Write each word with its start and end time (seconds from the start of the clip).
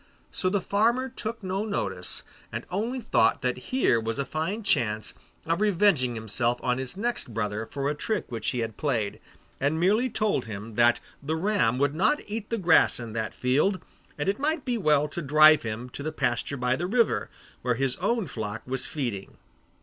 So 0.31 0.49
the 0.49 0.61
farmer 0.61 1.09
took 1.09 1.43
no 1.43 1.63
notice, 1.63 2.23
and 2.51 2.65
only 2.71 3.01
thought 3.01 3.43
that 3.43 3.57
here 3.69 3.99
was 3.99 4.17
a 4.17 4.25
fine 4.25 4.63
chance 4.63 5.13
of 5.45 5.61
revenging 5.61 6.15
himself 6.15 6.59
on 6.63 6.79
his 6.79 6.97
next 6.97 7.35
brother 7.35 7.67
for 7.67 7.87
a 7.87 7.93
trick 7.93 8.25
which 8.31 8.47
he 8.49 8.61
had 8.61 8.77
played, 8.77 9.19
and 9.59 9.79
merely 9.79 10.09
told 10.09 10.45
him 10.45 10.73
that 10.73 10.99
the 11.21 11.35
ram 11.35 11.77
would 11.77 11.93
not 11.93 12.19
eat 12.25 12.49
the 12.49 12.57
grass 12.57 12.99
in 12.99 13.13
that 13.13 13.35
field, 13.35 13.79
and 14.17 14.27
it 14.27 14.39
might 14.39 14.65
be 14.65 14.75
well 14.75 15.07
to 15.07 15.21
drive 15.21 15.61
him 15.61 15.87
to 15.91 16.01
the 16.01 16.11
pasture 16.11 16.57
by 16.57 16.75
the 16.75 16.87
river, 16.87 17.29
where 17.61 17.75
his 17.75 17.95
own 17.97 18.25
flock 18.25 18.63
was 18.65 18.87
feeding. 18.87 19.37